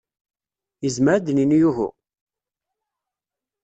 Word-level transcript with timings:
Yezmer 0.83 1.13
ad 1.15 1.23
d-nini 1.25 1.59
uhu? 1.69 1.89